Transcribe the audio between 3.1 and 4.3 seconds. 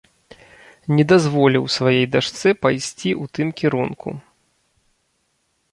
у тым кірунку.